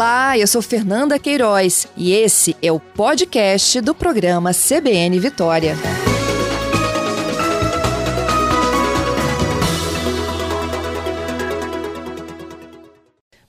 [0.00, 5.74] Olá, eu sou Fernanda Queiroz e esse é o podcast do programa CBN Vitória.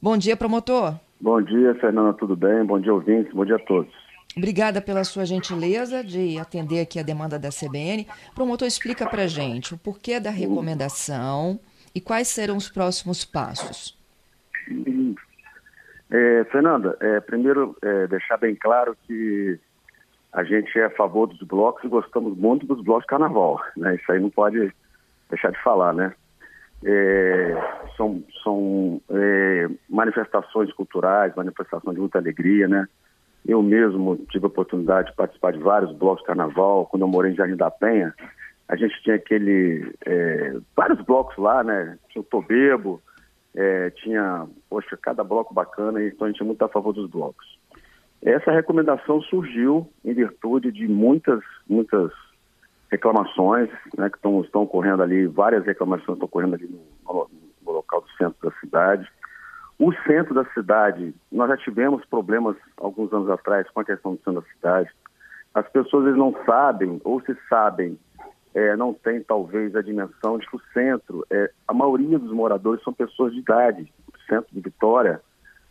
[0.02, 1.00] Bom dia, promotor.
[1.22, 2.66] Bom dia, Fernanda, tudo bem?
[2.66, 3.94] Bom dia, ouvintes, bom dia a todos.
[4.36, 8.06] Obrigada pela sua gentileza de atender aqui a demanda da CBN.
[8.36, 11.58] Promotor, explica para gente o porquê da recomendação
[11.96, 13.98] e quais serão os próximos passos.
[16.12, 19.58] É, Fernanda, é, primeiro é, deixar bem claro que
[20.34, 23.62] a gente é a favor dos blocos e gostamos muito dos blocos de carnaval.
[23.78, 23.96] Né?
[23.96, 24.74] Isso aí não pode
[25.30, 26.14] deixar de falar, né?
[26.84, 27.56] É,
[27.96, 32.88] são são é, manifestações culturais, manifestações de muita alegria, né?
[33.46, 36.88] Eu mesmo tive a oportunidade de participar de vários blocos de carnaval.
[36.88, 38.14] Quando eu morei em Jardim da Penha,
[38.68, 39.94] a gente tinha aquele.
[40.06, 41.98] É, vários blocos lá, né?
[42.10, 43.02] Tinha o Tobebo,
[43.56, 47.60] é, tinha, poxa, cada bloco bacana, então a gente é muito a favor dos blocos.
[48.22, 52.12] Essa recomendação surgiu em virtude de muitas, muitas
[52.92, 57.30] reclamações, né, que estão, estão ocorrendo ali, várias reclamações estão ocorrendo ali no,
[57.66, 59.10] no local do centro da cidade.
[59.80, 64.18] O centro da cidade, nós já tivemos problemas alguns anos atrás com a questão do
[64.20, 64.90] centro da cidade.
[65.56, 67.98] As pessoas eles não sabem, ou se sabem,
[68.54, 72.84] é, não tem talvez a dimensão de que o centro, é, a maioria dos moradores
[72.84, 73.92] são pessoas de idade.
[74.14, 75.22] O centro de Vitória,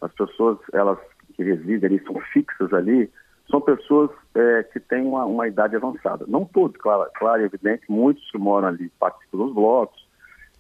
[0.00, 0.98] as pessoas elas
[1.34, 3.11] que residem ali, são fixas ali,
[3.50, 6.25] são pessoas é, que têm uma, uma, idade avançada.
[6.27, 10.09] Não todos, claro, claro e evidente, muitos que moram ali participam dos blocos,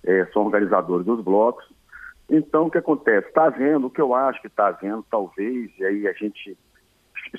[0.04, 1.64] é, são organizadores dos blocos.
[2.28, 3.28] Então, o que acontece?
[3.28, 6.56] Está havendo, o que eu acho que está havendo, talvez, e aí a gente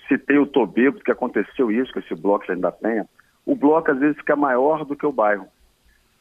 [0.08, 3.08] citei o Tobego, que aconteceu isso com esse bloco ainda Penha,
[3.46, 5.48] o bloco às vezes fica maior do que o bairro,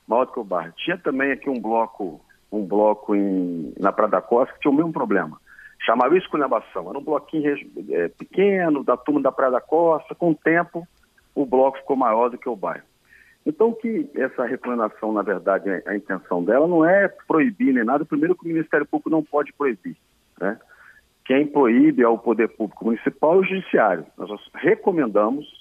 [0.06, 0.72] maior do que o bairro.
[0.76, 4.74] Tinha também aqui um bloco, um bloco em, na Praia da Costa que tinha o
[4.74, 5.38] mesmo problema.
[5.84, 6.90] Chamava esculhambação.
[6.90, 7.56] Era um bloquinho
[7.90, 10.14] é, pequeno, da turma da Praia da Costa.
[10.14, 10.86] Com o tempo,
[11.34, 12.84] o bloco ficou maior do que o bairro.
[13.46, 18.04] Então, que essa recomendação, na verdade, a intenção dela não é proibir nem nada.
[18.04, 19.96] Primeiro, que o Ministério Público não pode proibir.
[20.38, 20.58] Né?
[21.24, 24.04] Quem proíbe é o Poder Público Municipal e o Judiciário.
[24.18, 25.59] Nós recomendamos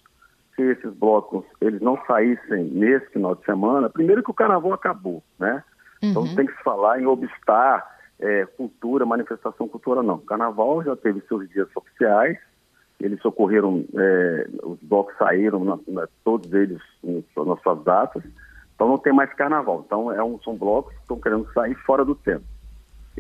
[0.64, 5.64] esses blocos eles não saíssem nesse final de semana, primeiro que o carnaval acabou, né?
[6.02, 6.28] Então, uhum.
[6.28, 10.16] Então tem que se falar em obstar é, cultura, manifestação cultural, não.
[10.16, 12.38] O carnaval já teve seus dias oficiais,
[13.00, 18.24] eles ocorreram, é, os blocos saíram, na, na, todos eles nas suas datas,
[18.76, 19.84] então não tem mais carnaval.
[19.86, 22.44] Então é um, são blocos que estão querendo sair fora do tempo.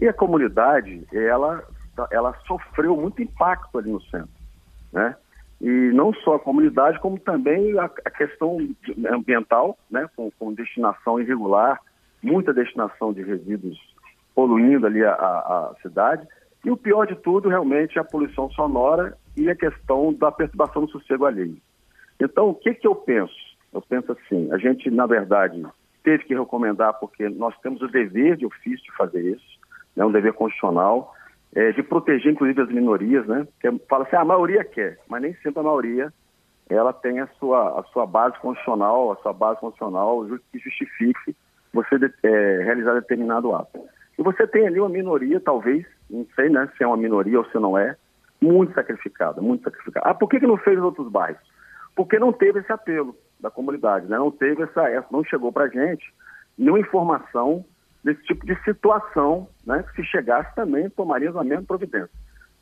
[0.01, 1.63] E a comunidade, ela,
[2.11, 4.29] ela sofreu muito impacto ali no centro,
[4.91, 5.15] né?
[5.61, 8.57] E não só a comunidade, como também a, a questão
[9.11, 11.79] ambiental, né, com, com, destinação irregular,
[12.23, 13.77] muita destinação de resíduos
[14.33, 16.25] poluindo ali a, a, cidade.
[16.63, 20.85] E o pior de tudo, realmente, é a poluição sonora e a questão da perturbação
[20.85, 21.57] do sossego alheio.
[22.19, 23.35] Então, o que, que eu penso?
[23.73, 25.65] Eu penso assim, a gente, na verdade,
[26.03, 29.59] teve que recomendar, porque nós temos o dever de ofício de fazer isso,
[29.95, 31.13] é né, um dever constitucional,
[31.55, 33.47] é, de proteger, inclusive, as minorias, né?
[33.59, 36.13] Que fala assim, ah, a maioria quer, mas nem sempre a maioria
[36.69, 41.35] ela tem a sua, a sua base constitucional, a sua base constitucional que justifique
[41.73, 43.79] você é, realizar determinado ato.
[44.17, 47.45] E você tem ali uma minoria, talvez, não sei né, se é uma minoria ou
[47.45, 47.95] se não é,
[48.39, 50.07] muito sacrificada, muito sacrificada.
[50.07, 51.41] Ah, por que, que não fez nos outros bairros?
[51.95, 54.17] Porque não teve esse apelo da comunidade, né?
[54.17, 56.13] não teve essa, não chegou para a gente
[56.57, 57.65] nenhuma informação
[58.03, 62.09] desse tipo de situação, né, que se chegasse também tomaria a mesma providência.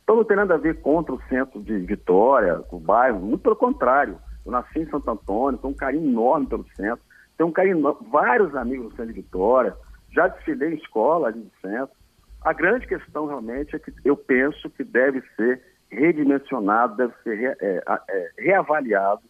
[0.02, 3.56] Então não tem nada a ver contra o centro de Vitória, o bairro, muito pelo
[3.56, 4.18] contrário.
[4.44, 7.04] Eu nasci em Santo Antônio, tenho um carinho enorme pelo centro,
[7.36, 9.76] tenho um carinho, vários amigos no centro de Vitória,
[10.10, 11.94] já desfilei em escola ali no centro.
[12.40, 17.46] A grande questão realmente é que eu penso que deve ser redimensionado, deve ser re,
[17.60, 19.22] é, é, reavaliado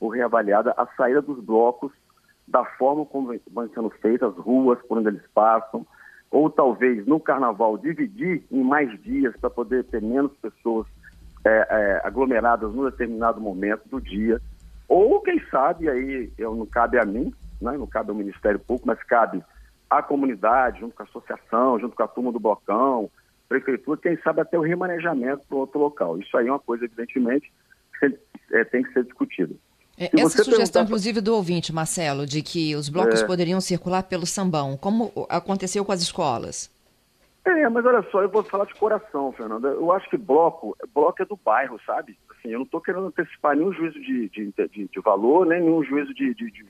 [0.00, 1.92] ou reavaliada a saída dos blocos
[2.46, 5.86] da forma como vão sendo feitas as ruas por onde eles passam,
[6.30, 10.86] ou talvez no carnaval dividir em mais dias para poder ter menos pessoas
[11.44, 14.40] é, é, aglomeradas num determinado momento do dia,
[14.88, 18.86] ou quem sabe, aí eu, não cabe a mim, né, não cabe ao Ministério Público,
[18.86, 19.42] mas cabe
[19.88, 23.10] à comunidade, junto com a associação, junto com a turma do Blocão,
[23.48, 26.18] prefeitura, quem sabe até o remanejamento para outro local.
[26.18, 27.52] Isso aí é uma coisa, evidentemente,
[27.98, 28.18] que
[28.52, 29.54] é, tem que ser discutida.
[29.98, 33.26] É, essa sugestão, inclusive, do ouvinte, Marcelo, de que os blocos é...
[33.26, 36.70] poderiam circular pelo sambão, como aconteceu com as escolas?
[37.44, 39.68] É, mas olha só, eu vou falar de coração, Fernanda.
[39.68, 42.16] Eu acho que bloco, bloco é do bairro, sabe?
[42.30, 45.84] Assim, eu não estou querendo antecipar nenhum juízo de, de, de, de valor, nem nenhum
[45.84, 46.64] juízo de, de, de,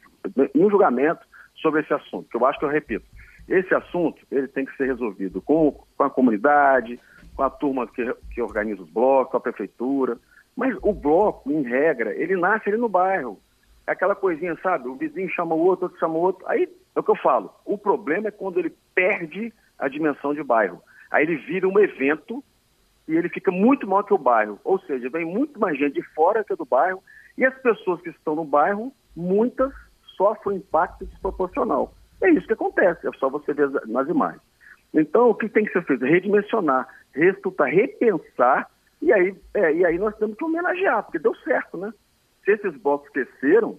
[0.54, 1.24] nenhum julgamento
[1.62, 3.06] sobre esse assunto, que eu acho que eu repito.
[3.48, 6.98] esse assunto ele tem que ser resolvido com, com a comunidade,
[7.36, 10.18] com a turma que, que organiza os blocos, com a prefeitura.
[10.56, 13.40] Mas o bloco, em regra, ele nasce ali no bairro.
[13.86, 14.88] É aquela coisinha, sabe?
[14.88, 16.44] O vizinho chama o outro, outro chama o outro.
[16.48, 17.52] Aí é o que eu falo.
[17.64, 20.80] O problema é quando ele perde a dimensão de bairro.
[21.10, 22.42] Aí ele vira um evento
[23.06, 24.58] e ele fica muito maior que o bairro.
[24.64, 27.02] Ou seja, vem muito mais gente de fora que do bairro
[27.36, 29.72] e as pessoas que estão no bairro, muitas
[30.16, 31.92] sofrem impacto desproporcional.
[32.22, 34.40] É isso que acontece, é só você ver nas imagens.
[34.92, 36.04] Então, o que tem que ser feito?
[36.04, 38.70] Redimensionar, reestruturar, repensar,
[39.04, 41.92] e aí, é, e aí nós temos que homenagear, porque deu certo, né?
[42.42, 43.78] Se esses blocos cresceram,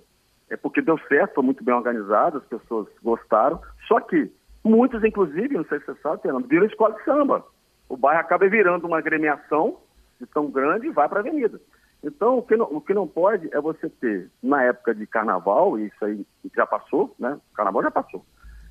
[0.51, 4.31] é porque deu certo, foi muito bem organizado, as pessoas gostaram, só que
[4.63, 7.44] muitos, inclusive, não sei se você sabe, Fernando, viram escola de samba.
[7.89, 9.80] O bairro acaba virando uma agremiação
[10.19, 11.60] de tão grande e vai para a avenida.
[12.04, 15.80] Então, o que, não, o que não pode é você ter, na época de carnaval,
[15.80, 16.24] e isso aí
[16.56, 17.39] já passou, né?
[17.51, 18.24] O carnaval já passou.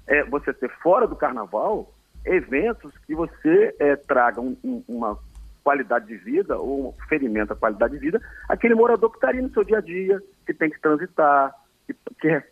[0.07, 1.93] É você ter fora do carnaval
[2.25, 5.19] eventos que você é, traga um, um, uma
[5.65, 9.51] qualidade de vida ou ferimento à qualidade de vida aquele morador que está ali no
[9.51, 11.55] seu dia a dia, que tem que transitar,
[11.87, 11.95] que,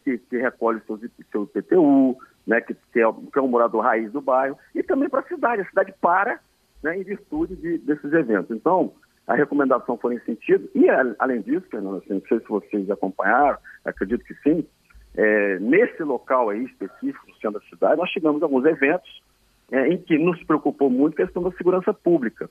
[0.05, 2.17] que, que recolhe o seu, seu PTU,
[2.47, 5.29] né, que, que, é, que é um morador raiz do bairro, e também para a
[5.29, 5.63] cidade.
[5.63, 6.41] A cidade para
[6.83, 8.55] né, em virtude de, desses eventos.
[8.55, 8.93] Então,
[9.27, 10.69] a recomendação foi nesse sentido.
[10.75, 10.87] E,
[11.19, 14.67] além disso, Fernando, assim, não sei se vocês acompanharam, acredito que sim,
[15.15, 19.23] é, nesse local aí específico, no centro da cidade, nós tivemos alguns eventos
[19.71, 22.51] é, em que nos preocupou muito a questão da segurança pública.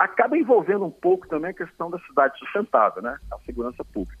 [0.00, 3.18] Acaba envolvendo um pouco também a questão da cidade sustentável, né?
[3.30, 4.18] A segurança pública.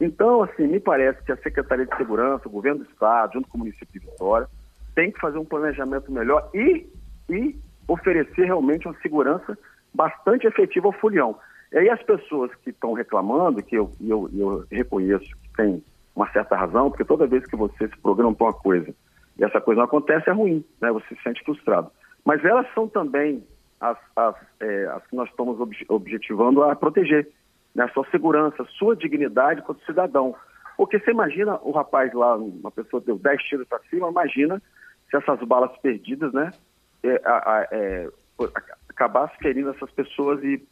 [0.00, 3.56] Então, assim, me parece que a Secretaria de Segurança, o Governo do Estado, junto com
[3.56, 4.46] o município de Vitória,
[4.94, 6.86] tem que fazer um planejamento melhor e,
[7.28, 7.58] e
[7.88, 9.58] oferecer realmente uma segurança
[9.92, 11.36] bastante efetiva ao folião.
[11.72, 15.82] E aí as pessoas que estão reclamando, que eu, eu, eu reconheço que tem
[16.14, 18.94] uma certa razão, porque toda vez que você se programa uma coisa
[19.36, 20.92] e essa coisa não acontece, é ruim, né?
[20.92, 21.90] você se sente frustrado.
[22.24, 23.44] Mas elas são também
[23.80, 27.28] as, as, é, as que nós estamos ob objetivando a proteger,
[27.74, 27.84] né?
[27.84, 30.34] a sua segurança, a sua dignidade como cidadão.
[30.76, 34.60] Porque você imagina o rapaz lá, uma pessoa deu 10 tiros para cima, imagina
[35.10, 36.50] se essas balas perdidas, né,
[37.02, 38.08] é, a, é,
[38.88, 40.62] acabasse ferindo essas pessoas e,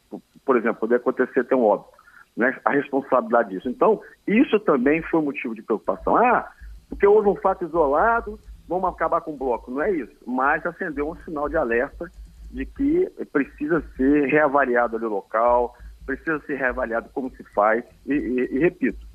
[0.45, 1.95] por exemplo, poder acontecer ter um óbito.
[2.35, 3.69] Né, a responsabilidade disso.
[3.69, 6.17] Então, isso também foi motivo de preocupação.
[6.17, 6.51] Ah,
[6.89, 8.37] porque houve um fato isolado,
[8.67, 9.71] vamos acabar com o bloco.
[9.71, 10.13] Não é isso.
[10.27, 12.11] Mas acendeu um sinal de alerta
[12.51, 15.75] de que precisa ser reavaliado ali o local,
[16.05, 17.83] precisa ser reavaliado como se faz.
[18.05, 19.05] E, e, e repito,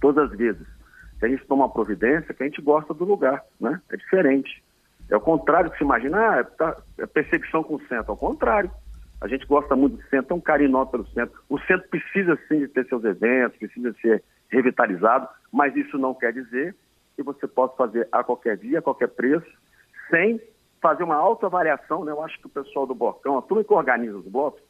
[0.00, 0.66] todas as vezes
[1.18, 3.80] que a gente toma providência, que a gente gosta do lugar, né?
[3.90, 4.62] É diferente.
[5.10, 8.12] É o contrário que se imagina, ah, é, tá, é perseguição com o centro.
[8.12, 8.70] Ao contrário.
[9.20, 11.40] A gente gosta muito do centro, tem um carinho pelo centro.
[11.48, 16.32] O centro precisa sim de ter seus eventos, precisa ser revitalizado, mas isso não quer
[16.32, 16.76] dizer
[17.16, 19.46] que você possa fazer a qualquer dia, a qualquer preço,
[20.10, 20.38] sem
[20.84, 22.04] fazer uma autoavaliação.
[22.04, 22.12] Né?
[22.12, 24.60] Eu acho que o pessoal do Blocão, a turma que organiza os blocos,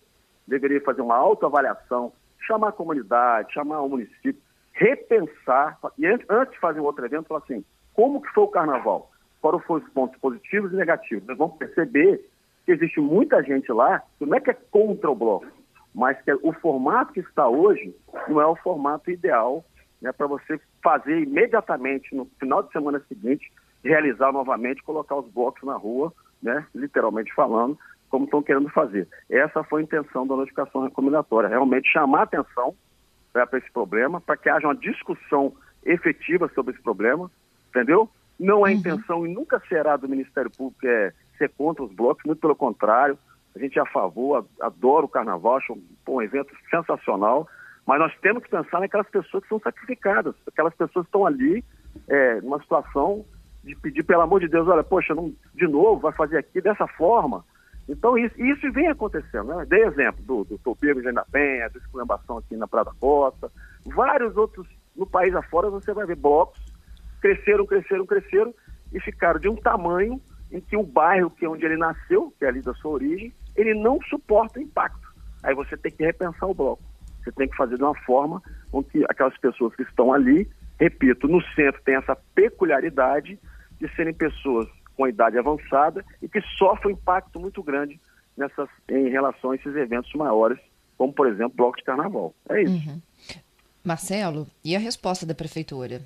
[0.47, 2.13] deveria fazer uma autoavaliação,
[2.47, 4.41] chamar a comunidade, chamar o município,
[4.73, 7.65] repensar, e antes de fazer um outro evento, falar assim,
[7.95, 9.11] como que foi o carnaval?
[9.41, 11.27] Quais foram os pontos positivos e negativos?
[11.27, 12.25] Nós vamos perceber
[12.65, 15.47] que existe muita gente lá que não é que é contra o bloco,
[15.93, 17.93] mas que o formato que está hoje
[18.29, 19.65] não é o formato ideal
[20.01, 23.51] né, para você fazer imediatamente, no final de semana seguinte,
[23.85, 27.79] realizar novamente, colocar os blocos na rua, né, literalmente falando,
[28.09, 29.09] como estão querendo fazer.
[29.29, 32.75] Essa foi a intenção da notificação recomendatória, realmente chamar atenção
[33.35, 35.53] né, para esse problema, para que haja uma discussão
[35.85, 37.31] efetiva sobre esse problema,
[37.69, 38.09] entendeu?
[38.39, 38.77] Não é uhum.
[38.77, 43.19] intenção e nunca será do Ministério Público é, ser contra os blocos, muito pelo contrário.
[43.55, 47.47] A gente é a favor, adora o carnaval, acho um, um evento sensacional,
[47.87, 51.65] mas nós temos que pensar naquelas pessoas que são sacrificadas, aquelas pessoas que estão ali
[52.09, 53.25] é, numa situação
[53.65, 56.87] de pedir, pelo amor de Deus, olha, poxa, não, de novo, vai fazer aqui dessa
[56.87, 57.45] forma.
[57.89, 59.55] Então, isso, isso vem acontecendo.
[59.55, 59.67] Né?
[59.67, 63.51] Dei exemplo do, do Topeiro de Penha, da esculhambação aqui na Praia da Costa,
[63.87, 66.75] vários outros no país afora, você vai ver blocos
[67.25, 68.55] cresceram, cresceram, cresceram
[68.93, 70.21] e ficaram de um tamanho
[70.53, 73.33] em que o bairro que é onde ele nasceu, que é ali da sua origem,
[73.57, 75.09] ele não suporta o impacto.
[75.43, 76.83] Aí você tem que repensar o bloco.
[77.23, 80.47] Você tem que fazer de uma forma com que aquelas pessoas que estão ali,
[80.79, 83.39] repito, no centro tem essa peculiaridade
[83.81, 88.01] de serem pessoas com idade avançada e que sofrem um impacto muito grande
[88.37, 90.59] nessas, em relação a esses eventos maiores,
[90.97, 92.35] como por exemplo bloco de carnaval.
[92.49, 92.91] É isso.
[92.91, 93.01] Uhum.
[93.85, 96.01] Marcelo, e a resposta da prefeitura?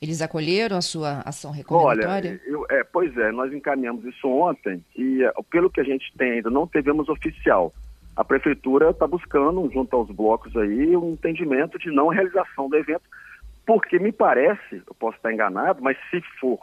[0.00, 2.32] Eles acolheram a sua ação recomendatória?
[2.32, 6.12] Olha, eu, é, pois é, nós encaminhamos isso ontem e é, pelo que a gente
[6.16, 7.72] tem ainda não tivemos oficial.
[8.14, 13.02] A prefeitura está buscando, junto aos blocos aí, um entendimento de não realização do evento,
[13.66, 16.60] porque me parece, eu posso estar enganado, mas se for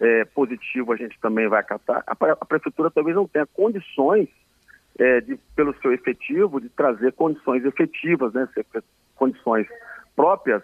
[0.00, 2.02] é, positivo a gente também vai acatar.
[2.06, 4.28] A, a prefeitura talvez não tenha condições,
[4.98, 8.48] é, de, pelo seu efetivo, de trazer condições efetivas, né,
[9.16, 9.66] condições
[10.14, 10.62] próprias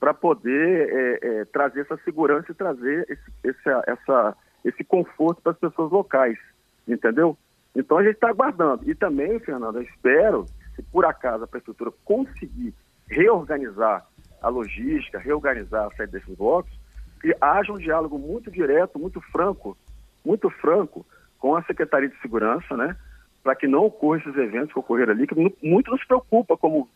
[0.00, 5.52] para poder é, é, trazer essa segurança e trazer esse, esse, essa, esse conforto para
[5.52, 6.38] as pessoas locais,
[6.86, 7.36] entendeu?
[7.74, 8.88] Então a gente está aguardando.
[8.88, 12.74] E também, Fernando, eu espero, se por acaso a prefeitura conseguir
[13.08, 14.06] reorganizar
[14.40, 16.77] a logística, reorganizar a saída desses blocos,
[17.20, 19.76] que haja um diálogo muito direto, muito franco,
[20.24, 21.06] muito franco
[21.38, 22.96] com a Secretaria de Segurança, né?
[23.42, 26.88] Para que não ocorram esses eventos que ocorreram ali, que muito nos preocupa como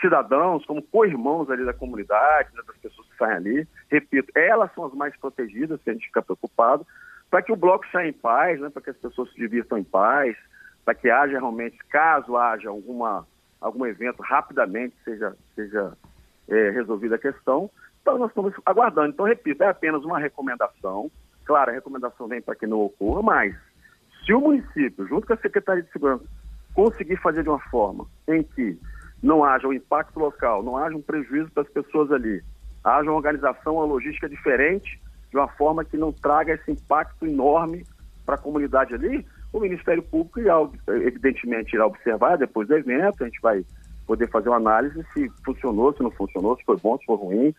[0.00, 3.68] cidadãos, como co-irmãos ali da comunidade, né, das pessoas que saem ali.
[3.88, 6.84] Repito, elas são as mais protegidas, se a gente ficar preocupado,
[7.30, 9.84] para que o bloco saia em paz, né, para que as pessoas se divirtam em
[9.84, 10.36] paz,
[10.84, 13.26] para que haja realmente, caso haja alguma,
[13.60, 15.92] algum evento, rapidamente seja, seja
[16.48, 17.70] é, resolvida a questão.
[18.02, 19.08] Então, nós estamos aguardando.
[19.08, 21.10] Então, repito, é apenas uma recomendação.
[21.44, 23.56] Claro, a recomendação vem para que não ocorra, mas
[24.24, 26.24] se o município, junto com a Secretaria de Segurança,
[26.74, 28.78] conseguir fazer de uma forma em que
[29.22, 32.42] não haja um impacto local, não haja um prejuízo para as pessoas ali,
[32.82, 37.86] haja uma organização, uma logística diferente, de uma forma que não traga esse impacto enorme
[38.26, 40.40] para a comunidade ali, o Ministério Público,
[40.88, 43.64] evidentemente, irá observar depois do evento, a gente vai
[44.06, 47.54] poder fazer uma análise se funcionou, se não funcionou, se foi bom, se foi ruim,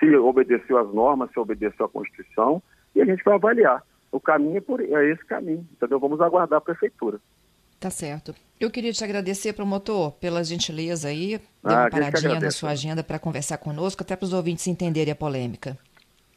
[0.00, 2.60] se obedeceu às normas, se obedeceu à Constituição,
[2.94, 3.84] e a gente vai avaliar.
[4.10, 6.00] O caminho é, por, é esse caminho, entendeu?
[6.00, 7.20] Vamos aguardar a prefeitura.
[7.78, 8.34] Tá certo.
[8.58, 13.02] Eu queria te agradecer, promotor, pela gentileza aí, deu ah, uma paradinha na sua agenda
[13.02, 15.78] para conversar conosco, até para os ouvintes entenderem a polêmica.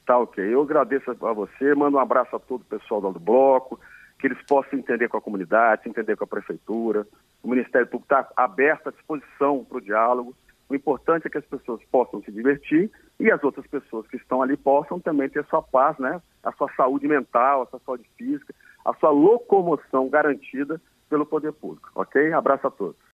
[0.05, 0.41] Tá ok.
[0.43, 3.79] Eu agradeço a você, mando um abraço a todo o pessoal do bloco,
[4.19, 7.05] que eles possam entender com a comunidade, entender com a prefeitura.
[7.41, 10.33] O Ministério Público está aberto à disposição para o diálogo.
[10.73, 12.89] O importante é que as pessoas possam se divertir
[13.19, 16.19] e as outras pessoas que estão ali possam também ter a sua paz, né?
[16.43, 21.91] a sua saúde mental, a sua saúde física, a sua locomoção garantida pelo poder público.
[21.93, 22.33] Ok?
[22.33, 22.95] Abraço a todos.